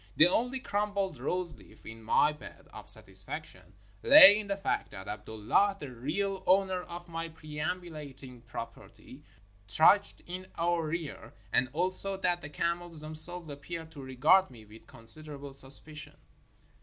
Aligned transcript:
The 0.15 0.25
only 0.25 0.59
crumpled 0.59 1.19
roseleaf 1.19 1.85
in 1.85 2.01
my 2.01 2.33
bed 2.33 2.67
of 2.73 2.89
satisfaction 2.89 3.73
lay 4.01 4.39
in 4.39 4.47
the 4.47 4.57
fact 4.57 4.89
that 4.89 5.07
Abdullah, 5.07 5.77
the 5.79 5.91
real 5.91 6.43
owner 6.47 6.81
of 6.81 7.07
my 7.07 7.29
perambulating 7.29 8.41
property, 8.41 9.21
trudged 9.67 10.23
in 10.25 10.47
our 10.57 10.87
rear, 10.87 11.35
and 11.53 11.69
also 11.71 12.17
that 12.17 12.41
the 12.41 12.49
camels 12.49 13.01
themselves 13.01 13.47
appeared 13.49 13.91
to 13.91 14.01
regard 14.01 14.49
me 14.49 14.65
with 14.65 14.87
considerable 14.87 15.53
suspicion. 15.53 16.17